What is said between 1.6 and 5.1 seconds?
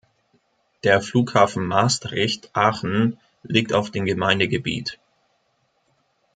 Maastricht Aachen liegt auf dem Gemeindegebiet.